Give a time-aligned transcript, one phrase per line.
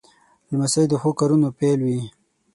[0.49, 2.01] لمسی د ښو کارونو پیل وي.